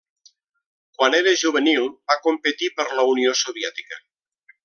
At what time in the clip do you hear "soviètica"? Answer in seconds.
3.43-4.01